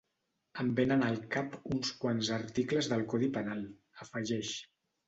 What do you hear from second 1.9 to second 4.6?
quants articles del codi penal, afegeix.